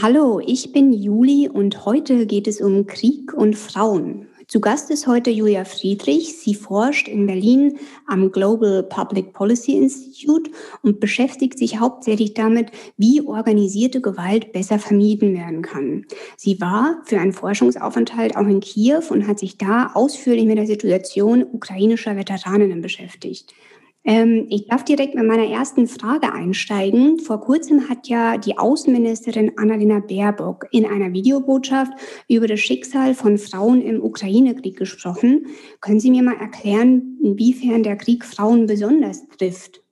[0.00, 4.28] Hallo, ich bin Juli und heute geht es um Krieg und Frauen.
[4.46, 6.38] Zu Gast ist heute Julia Friedrich.
[6.38, 13.22] Sie forscht in Berlin am Global Public Policy Institute und beschäftigt sich hauptsächlich damit, wie
[13.22, 16.06] organisierte Gewalt besser vermieden werden kann.
[16.36, 20.66] Sie war für einen Forschungsaufenthalt auch in Kiew und hat sich da ausführlich mit der
[20.66, 23.52] Situation ukrainischer Veteraninnen beschäftigt.
[24.08, 27.18] Ähm, ich darf direkt mit meiner ersten Frage einsteigen.
[27.18, 31.92] Vor kurzem hat ja die Außenministerin Annalena Baerbock in einer Videobotschaft
[32.26, 35.48] über das Schicksal von Frauen im Ukraine-Krieg gesprochen.
[35.82, 39.82] Können Sie mir mal erklären, inwiefern der Krieg Frauen besonders trifft?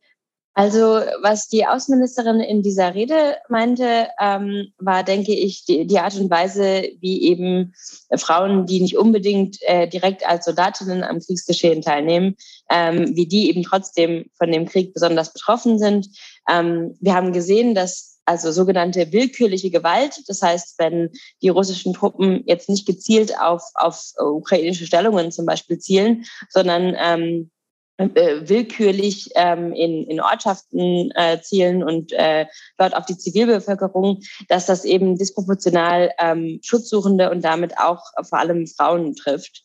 [0.59, 6.17] Also was die Außenministerin in dieser Rede meinte, ähm, war, denke ich, die, die, Art
[6.19, 7.75] und Weise, wie eben
[8.17, 12.37] Frauen, die nicht unbedingt äh, direkt als Soldatinnen am Kriegsgeschehen teilnehmen,
[12.71, 16.09] ähm, wie die eben trotzdem von dem Krieg besonders betroffen sind.
[16.49, 20.23] Ähm, wir haben gesehen, dass also sogenannte willkürliche Gewalt.
[20.27, 21.11] Das heißt, wenn
[21.43, 27.51] die russischen Truppen jetzt nicht gezielt auf, auf ukrainische Stellungen zum Beispiel zielen, sondern ähm,
[27.99, 34.67] äh, willkürlich ähm, in, in Ortschaften äh, zielen und äh, dort auf die Zivilbevölkerung, dass
[34.67, 39.63] das eben disproportional ähm, Schutzsuchende und damit auch vor allem Frauen trifft.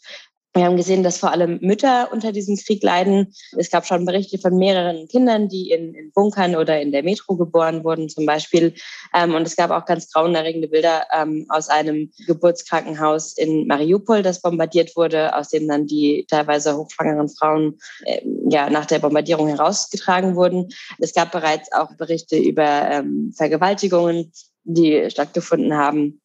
[0.54, 3.34] Wir haben gesehen, dass vor allem Mütter unter diesem Krieg leiden.
[3.58, 7.38] Es gab schon Berichte von mehreren Kindern, die in, in Bunkern oder in der Metro
[7.38, 8.74] geboren wurden zum Beispiel.
[9.14, 14.42] Ähm, und es gab auch ganz grauenerregende Bilder ähm, aus einem Geburtskrankenhaus in Mariupol, das
[14.42, 20.36] bombardiert wurde, aus dem dann die teilweise hochschwangeren Frauen äh, ja, nach der Bombardierung herausgetragen
[20.36, 20.68] wurden.
[21.00, 24.34] Es gab bereits auch Berichte über ähm, Vergewaltigungen,
[24.66, 26.22] die stattgefunden haben.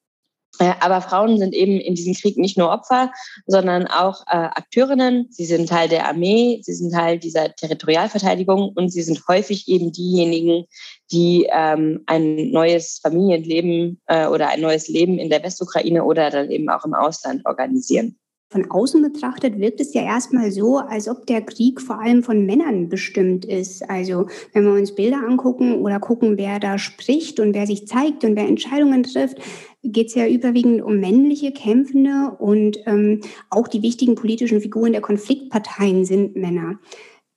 [0.58, 3.10] Äh, aber Frauen sind eben in diesem Krieg nicht nur Opfer,
[3.46, 5.28] sondern auch äh, Akteurinnen.
[5.30, 9.92] Sie sind Teil der Armee, sie sind Teil dieser Territorialverteidigung und sie sind häufig eben
[9.92, 10.66] diejenigen,
[11.10, 16.50] die ähm, ein neues Familienleben äh, oder ein neues Leben in der Westukraine oder dann
[16.50, 18.18] eben auch im Ausland organisieren.
[18.48, 22.46] Von außen betrachtet wirkt es ja erstmal so, als ob der Krieg vor allem von
[22.46, 23.90] Männern bestimmt ist.
[23.90, 28.22] Also wenn wir uns Bilder angucken oder gucken, wer da spricht und wer sich zeigt
[28.22, 29.38] und wer Entscheidungen trifft,
[29.82, 33.20] geht es ja überwiegend um männliche Kämpfende und ähm,
[33.50, 36.78] auch die wichtigen politischen Figuren der Konfliktparteien sind Männer.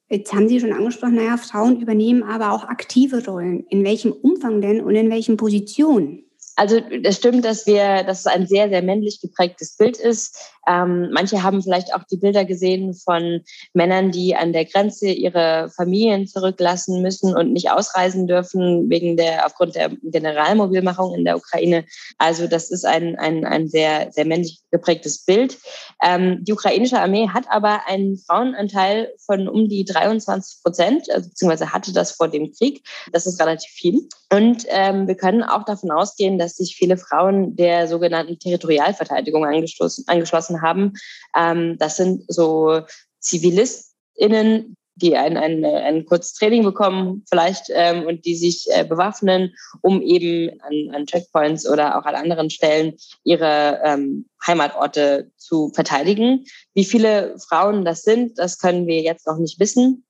[0.09, 3.65] Jetzt haben Sie schon angesprochen, naja, Frauen übernehmen aber auch aktive Rollen.
[3.69, 6.23] In welchem Umfang denn und in welchen Positionen?
[6.59, 10.37] Also das stimmt, dass wir, dass es ein sehr, sehr männlich geprägtes Bild ist.
[10.69, 13.41] Ähm, manche haben vielleicht auch die Bilder gesehen von
[13.73, 19.45] Männern, die an der Grenze ihre Familien zurücklassen müssen und nicht ausreisen dürfen wegen der
[19.45, 21.85] aufgrund der Generalmobilmachung in der Ukraine.
[22.17, 25.57] Also das ist ein, ein, ein sehr, sehr männlich geprägtes Bild.
[26.03, 31.73] Ähm, die ukrainische Armee hat aber einen Frauenanteil von um die 23 Prozent, also beziehungsweise
[31.73, 32.85] hatte das vor dem Krieg.
[33.11, 34.07] Das ist relativ viel.
[34.31, 40.03] Und ähm, wir können auch davon ausgehen, dass sich viele Frauen der sogenannten Territorialverteidigung angeschlossen,
[40.07, 40.93] angeschlossen haben.
[41.35, 42.81] Ähm, das sind so
[43.19, 49.55] ZivilistInnen, die ein, ein, ein kurzes Training bekommen vielleicht ähm, und die sich äh, bewaffnen,
[49.81, 56.45] um eben an, an Checkpoints oder auch an anderen Stellen ihre ähm, Heimatorte zu verteidigen.
[56.73, 60.05] Wie viele Frauen das sind, das können wir jetzt noch nicht wissen.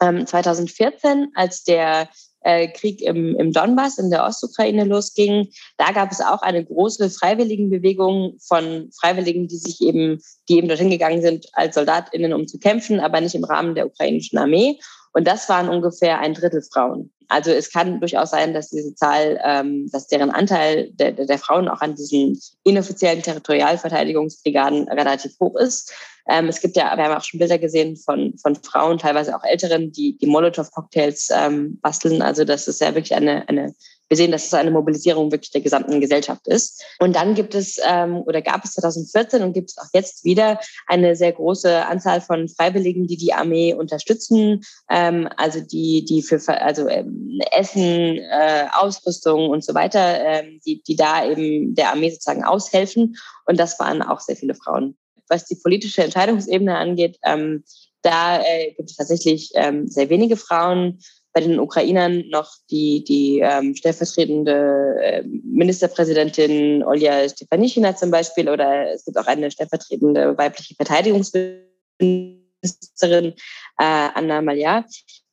[0.00, 2.08] Ähm, 2014, als der
[2.42, 7.10] äh, Krieg im, im Donbass in der Ostukraine losging, da gab es auch eine große
[7.10, 12.58] Freiwilligenbewegung von Freiwilligen, die sich eben, die eben dorthin gegangen sind als SoldatInnen, um zu
[12.58, 14.78] kämpfen, aber nicht im Rahmen der ukrainischen Armee.
[15.12, 17.12] Und das waren ungefähr ein Drittel Frauen.
[17.30, 21.68] Also es kann durchaus sein, dass diese Zahl, ähm, dass deren Anteil der, der Frauen
[21.68, 25.92] auch an diesen inoffiziellen Territorialverteidigungsbrigaden relativ hoch ist.
[26.28, 29.44] Ähm, es gibt ja, wir haben auch schon Bilder gesehen von, von Frauen, teilweise auch
[29.44, 32.20] Älteren, die die Molotow-Cocktails ähm, basteln.
[32.20, 33.74] Also das ist ja wirklich eine, eine
[34.10, 36.84] wir sehen, dass es eine Mobilisierung wirklich der gesamten Gesellschaft ist.
[36.98, 40.58] Und dann gibt es ähm, oder gab es 2014 und gibt es auch jetzt wieder
[40.88, 46.40] eine sehr große Anzahl von Freiwilligen, die die Armee unterstützen, ähm, also die die für
[46.60, 52.10] also ähm, Essen, äh, Ausrüstung und so weiter, ähm, die die da eben der Armee
[52.10, 53.16] sozusagen aushelfen.
[53.46, 54.96] Und das waren auch sehr viele Frauen.
[55.28, 57.62] Was die politische Entscheidungsebene angeht, ähm,
[58.02, 60.98] da äh, gibt es tatsächlich ähm, sehr wenige Frauen
[61.32, 68.92] bei den Ukrainern noch die, die ähm, stellvertretende äh, Ministerpräsidentin Olja Stefanischina zum Beispiel oder
[68.92, 73.34] es gibt auch eine stellvertretende weibliche Verteidigungsministerin
[73.78, 74.84] äh, Anna Malja.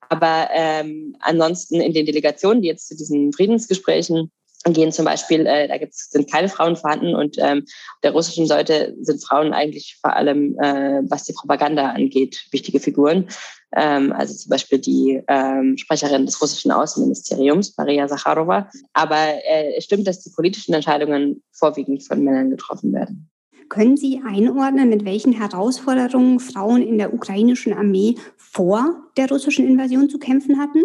[0.10, 4.32] Aber ähm, ansonsten in den Delegationen, die jetzt zu diesen Friedensgesprächen
[4.74, 7.66] gehen zum Beispiel, äh, da gibt's, sind keine Frauen vorhanden und ähm,
[8.04, 13.28] der russischen Seite sind Frauen eigentlich vor allem, äh, was die Propaganda angeht, wichtige Figuren.
[13.76, 18.70] Ähm, also zum Beispiel die ähm, Sprecherin des russischen Außenministeriums, Maria Sacharowa.
[18.94, 23.30] Aber äh, es stimmt, dass die politischen Entscheidungen vorwiegend von Männern getroffen werden.
[23.70, 30.10] Können Sie einordnen, mit welchen Herausforderungen Frauen in der ukrainischen Armee vor der russischen Invasion
[30.10, 30.84] zu kämpfen hatten?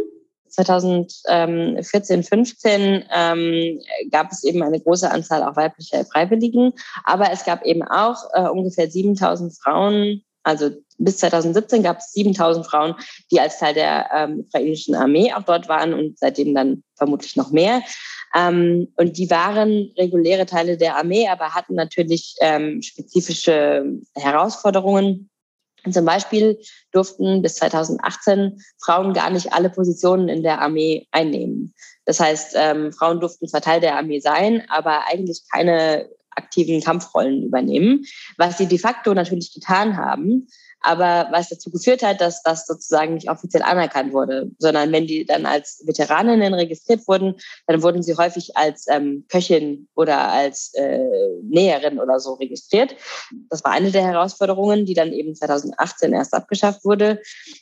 [0.52, 6.72] 2014, 15 ähm, gab es eben eine große Anzahl auch weiblicher Freiwilligen,
[7.04, 12.66] aber es gab eben auch äh, ungefähr 7000 Frauen, also bis 2017 gab es 7000
[12.66, 12.94] Frauen,
[13.30, 17.50] die als Teil der ähm, ukrainischen Armee auch dort waren und seitdem dann vermutlich noch
[17.50, 17.82] mehr.
[18.34, 23.84] Ähm, und die waren reguläre Teile der Armee, aber hatten natürlich ähm, spezifische
[24.14, 25.28] Herausforderungen
[25.90, 26.58] zum Beispiel
[26.92, 31.74] durften bis 2018 Frauen gar nicht alle Positionen in der Armee einnehmen.
[32.04, 37.42] Das heißt, ähm, Frauen durften zwar Teil der Armee sein, aber eigentlich keine aktiven Kampfrollen
[37.42, 38.04] übernehmen,
[38.38, 40.48] was sie de facto natürlich getan haben,
[40.82, 45.24] aber was dazu geführt hat, dass das sozusagen nicht offiziell anerkannt wurde, sondern wenn die
[45.24, 47.36] dann als Veteraninnen registriert wurden,
[47.66, 50.98] dann wurden sie häufig als ähm, Köchin oder als äh,
[51.42, 52.96] Näherin oder so registriert.
[53.48, 57.20] Das war eine der Herausforderungen, die dann eben 2018 erst abgeschafft wurde.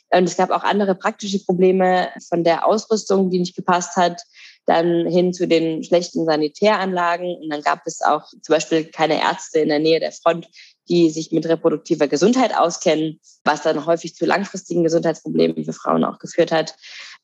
[0.09, 4.21] Und es gab auch andere praktische Probleme von der Ausrüstung, die nicht gepasst hat
[4.65, 7.35] dann hin zu den schlechten Sanitäranlagen.
[7.35, 10.47] Und dann gab es auch zum Beispiel keine Ärzte in der Nähe der Front,
[10.91, 16.19] die sich mit reproduktiver Gesundheit auskennen, was dann häufig zu langfristigen Gesundheitsproblemen für Frauen auch
[16.19, 16.75] geführt hat.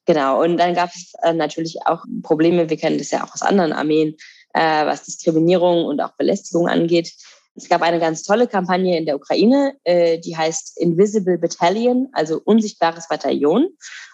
[0.06, 0.42] Genau.
[0.42, 3.74] Und dann gab es äh, natürlich auch Probleme, wir kennen das ja auch aus anderen
[3.74, 4.16] Armeen,
[4.54, 7.12] äh, was Diskriminierung und auch Belästigung angeht.
[7.56, 12.40] Es gab eine ganz tolle Kampagne in der Ukraine, äh, die heißt Invisible Battalion, also
[12.46, 13.68] unsichtbares Bataillon.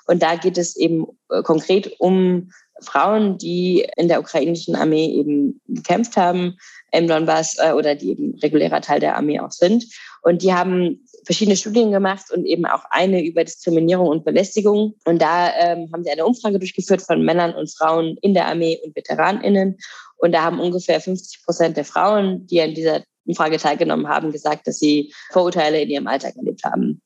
[0.08, 1.06] Und da geht es eben
[1.44, 2.50] konkret um
[2.84, 6.58] Frauen, die in der ukrainischen Armee eben gekämpft haben
[6.92, 9.86] im Donbass äh, oder die eben regulärer Teil der Armee auch sind.
[10.22, 14.96] Und die haben verschiedene Studien gemacht und eben auch eine über Diskriminierung und Belästigung.
[15.06, 18.80] Und da ähm, haben sie eine Umfrage durchgeführt von Männern und Frauen in der Armee
[18.84, 19.78] und VeteranInnen.
[20.18, 24.68] Und da haben ungefähr 50 Prozent der Frauen, die an dieser Umfrage teilgenommen haben, gesagt,
[24.68, 27.02] dass sie Vorurteile in ihrem Alltag erlebt haben.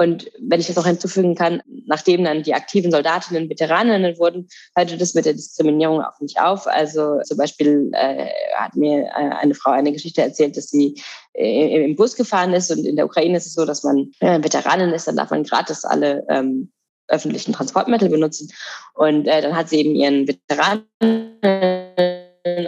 [0.00, 4.96] Und wenn ich das noch hinzufügen kann, nachdem dann die aktiven Soldatinnen Veteraninnen wurden, hörte
[4.96, 6.66] das mit der Diskriminierung auch nicht auf.
[6.66, 10.94] Also zum Beispiel äh, hat mir äh, eine Frau eine Geschichte erzählt, dass sie
[11.34, 14.42] äh, im Bus gefahren ist und in der Ukraine ist es so, dass man äh,
[14.42, 16.72] Veteranin ist, dann darf man gratis alle ähm,
[17.08, 18.50] öffentlichen Transportmittel benutzen.
[18.94, 20.86] Und äh, dann hat sie eben ihren Veteranen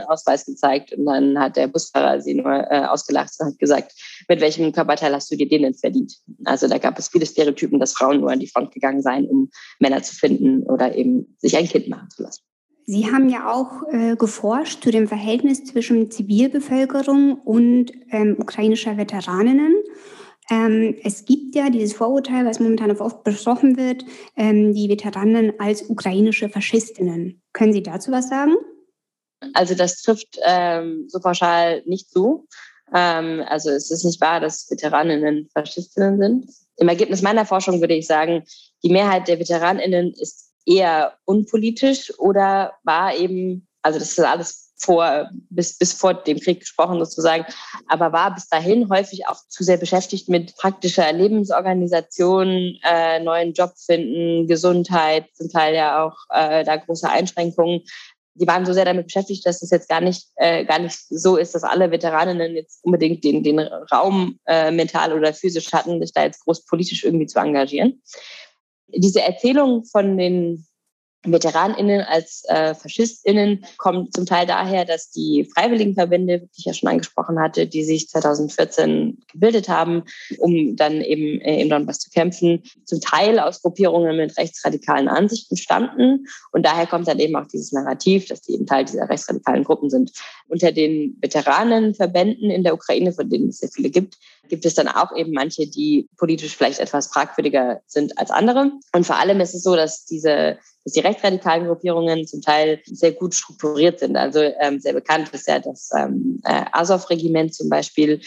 [0.09, 3.93] Ausweis gezeigt und dann hat der Busfahrer sie nur äh, ausgelacht und hat gesagt,
[4.29, 6.15] mit welchem Körperteil hast du dir den denn verdient?
[6.45, 9.51] Also da gab es viele Stereotypen, dass Frauen nur an die Front gegangen seien, um
[9.79, 12.43] Männer zu finden oder eben sich ein Kind machen zu lassen.
[12.85, 19.75] Sie haben ja auch äh, geforscht zu dem Verhältnis zwischen Zivilbevölkerung und ähm, ukrainischer Veteraninnen.
[20.51, 24.05] Ähm, es gibt ja dieses Vorurteil, was momentan oft besprochen wird,
[24.37, 27.41] ähm, die Veteranen als ukrainische Faschistinnen.
[27.53, 28.55] Können Sie dazu was sagen?
[29.55, 32.47] Also das trifft ähm, so pauschal nicht zu.
[32.95, 36.51] Ähm, also es ist nicht wahr, dass Veteraninnen Faschistinnen sind.
[36.77, 38.45] Im Ergebnis meiner Forschung würde ich sagen,
[38.83, 45.31] die Mehrheit der Veteraninnen ist eher unpolitisch oder war eben, also das ist alles vor,
[45.49, 47.47] bis, bis vor dem Krieg gesprochen sozusagen,
[47.89, 53.73] aber war bis dahin häufig auch zu sehr beschäftigt mit praktischer Lebensorganisation, äh, neuen Job
[53.77, 57.83] finden, Gesundheit, zum Teil ja auch äh, da große Einschränkungen
[58.35, 61.37] die waren so sehr damit beschäftigt, dass es jetzt gar nicht, äh, gar nicht so
[61.37, 66.13] ist, dass alle Veteraninnen jetzt unbedingt den, den Raum äh, mental oder physisch hatten, sich
[66.13, 68.03] da jetzt groß politisch irgendwie zu engagieren.
[68.89, 70.67] Diese Erzählung von den
[71.25, 76.89] VeteranInnen als äh, FaschistInnen kommt zum Teil daher, dass die Freiwilligenverbände, die ich ja schon
[76.89, 80.03] angesprochen hatte, die sich 2014 gebildet haben,
[80.39, 85.57] um dann eben äh, im Donbass zu kämpfen, zum Teil aus Gruppierungen mit rechtsradikalen Ansichten
[85.57, 86.27] standen.
[86.51, 89.91] Und daher kommt dann eben auch dieses Narrativ, dass die eben Teil dieser rechtsradikalen Gruppen
[89.91, 90.13] sind.
[90.49, 94.89] Unter den Veteranenverbänden in der Ukraine, von denen es sehr viele gibt, gibt es dann
[94.89, 98.73] auch eben manche, die politisch vielleicht etwas fragwürdiger sind als andere.
[98.95, 103.13] Und vor allem ist es so, dass diese dass die rechtsradikalen Gruppierungen zum Teil sehr
[103.13, 104.17] gut strukturiert sind.
[104.17, 108.21] Also ähm, sehr bekannt ist ja das ähm, äh, Azov-Regiment zum Beispiel,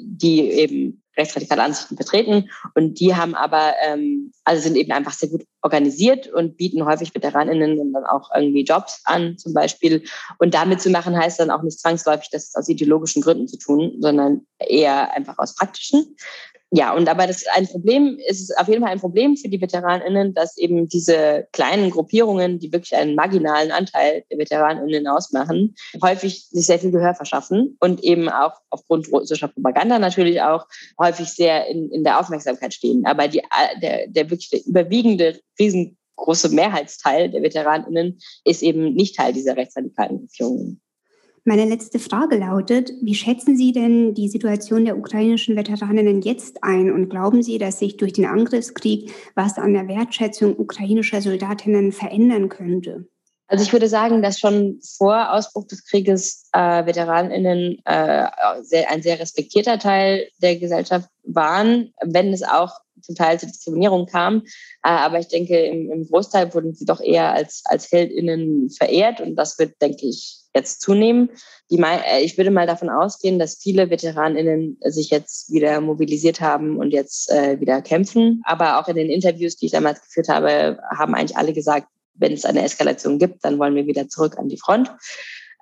[0.00, 2.50] die eben rechtsradikale Ansichten vertreten.
[2.74, 7.14] Und die haben aber, ähm, also sind eben einfach sehr gut organisiert und bieten häufig
[7.14, 10.04] VeteranInnen dann auch irgendwie Jobs an, zum Beispiel.
[10.38, 13.96] Und damit zu machen heißt dann auch nicht zwangsläufig, das aus ideologischen Gründen zu tun,
[14.00, 16.16] sondern eher einfach aus praktischen.
[16.74, 19.50] Ja, und aber das ist ein Problem, es ist auf jeden Fall ein Problem für
[19.50, 25.74] die VeteranInnen, dass eben diese kleinen Gruppierungen, die wirklich einen marginalen Anteil der VeteranInnen ausmachen,
[26.02, 30.66] häufig sich sehr viel Gehör verschaffen und eben auch aufgrund russischer Propaganda natürlich auch
[30.98, 33.04] häufig sehr in, in der Aufmerksamkeit stehen.
[33.04, 33.42] Aber die,
[33.82, 40.81] der, der wirklich überwiegende, riesengroße Mehrheitsteil der VeteranInnen ist eben nicht Teil dieser rechtsradikalen Gruppierungen.
[41.44, 46.92] Meine letzte Frage lautet, wie schätzen Sie denn die Situation der ukrainischen Veteraninnen jetzt ein
[46.92, 52.48] und glauben Sie, dass sich durch den Angriffskrieg was an der Wertschätzung ukrainischer Soldatinnen verändern
[52.48, 53.08] könnte?
[53.48, 58.26] Also ich würde sagen, dass schon vor Ausbruch des Krieges äh, VeteranInnen äh,
[58.62, 62.70] sehr, ein sehr respektierter Teil der Gesellschaft waren, wenn es auch
[63.02, 64.42] zum Teil zu Diskriminierung kam.
[64.82, 69.20] Äh, aber ich denke, im, im Großteil wurden sie doch eher als, als HeldInnen verehrt
[69.20, 71.30] und das wird, denke ich, jetzt zunehmen.
[71.70, 76.78] Die, äh, ich würde mal davon ausgehen, dass viele VeteranInnen sich jetzt wieder mobilisiert haben
[76.78, 78.42] und jetzt äh, wieder kämpfen.
[78.44, 82.32] Aber auch in den Interviews, die ich damals geführt habe, haben eigentlich alle gesagt, wenn
[82.32, 84.90] es eine Eskalation gibt, dann wollen wir wieder zurück an die Front.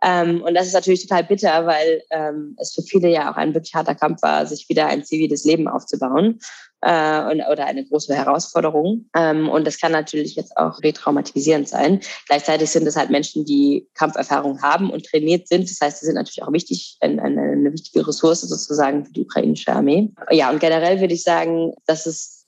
[0.03, 3.55] Ähm, und das ist natürlich total bitter, weil ähm, es für viele ja auch ein
[3.55, 6.39] wirklich harter Kampf war, sich wieder ein ziviles Leben aufzubauen
[6.81, 9.09] äh, und, oder eine große Herausforderung.
[9.15, 12.01] Ähm, und das kann natürlich jetzt auch retraumatisierend sein.
[12.27, 15.71] Gleichzeitig sind es halt Menschen, die Kampferfahrung haben und trainiert sind.
[15.71, 19.73] Das heißt, sie sind natürlich auch wichtig, eine, eine wichtige Ressource sozusagen für die ukrainische
[19.73, 20.11] Armee.
[20.31, 22.47] Ja, und generell würde ich sagen, dass es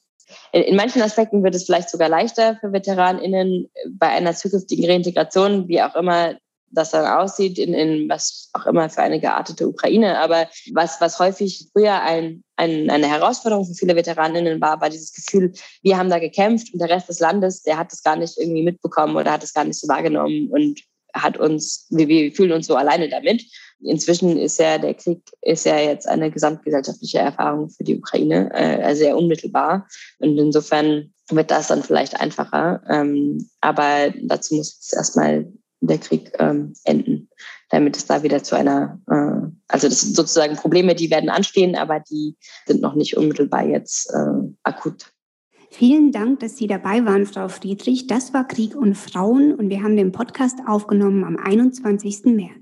[0.53, 5.69] in, in manchen Aspekten wird es vielleicht sogar leichter für VeteranInnen bei einer zukünftigen Reintegration,
[5.69, 6.37] wie auch immer
[6.73, 10.19] das dann aussieht, in, in was auch immer für eine geartete Ukraine.
[10.19, 15.13] Aber was, was häufig früher ein, ein, eine Herausforderung für viele Veteraninnen war, war dieses
[15.13, 15.53] Gefühl,
[15.83, 18.63] wir haben da gekämpft und der Rest des Landes, der hat das gar nicht irgendwie
[18.63, 20.81] mitbekommen oder hat es gar nicht so wahrgenommen und
[21.15, 23.45] hat uns, wir, wir fühlen uns so alleine damit.
[23.81, 28.95] Inzwischen ist ja der Krieg ist ja jetzt eine gesamtgesellschaftliche Erfahrung für die Ukraine, äh,
[28.95, 29.89] sehr unmittelbar.
[30.21, 32.83] Und insofern wird das dann vielleicht einfacher.
[32.89, 35.53] Ähm, aber dazu muss jetzt erstmal
[35.89, 37.29] der Krieg ähm, enden,
[37.71, 41.77] damit es da wieder zu einer, äh, also das sind sozusagen Probleme, die werden anstehen,
[41.77, 42.37] aber die
[42.67, 45.13] sind noch nicht unmittelbar jetzt äh, akut.
[45.71, 48.07] Vielen Dank, dass Sie dabei waren, Frau Friedrich.
[48.07, 52.27] Das war Krieg und Frauen und wir haben den Podcast aufgenommen am 21.
[52.27, 52.62] März.